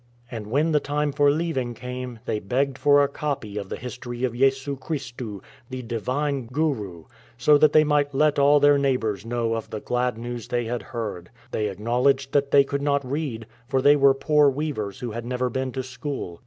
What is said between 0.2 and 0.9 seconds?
And when the